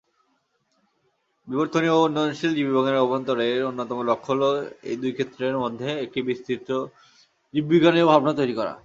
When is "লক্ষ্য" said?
4.09-4.29